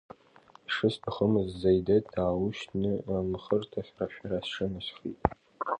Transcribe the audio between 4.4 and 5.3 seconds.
сҿынасхеит.